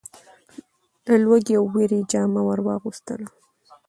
د 1.05 1.07
لوږې 1.23 1.53
او 1.59 1.65
وېري 1.73 1.99
جامه 2.11 2.41
ور 2.47 2.59
واغوستله. 2.67 3.27